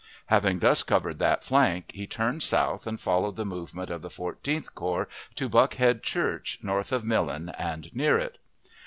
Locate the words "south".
2.41-2.87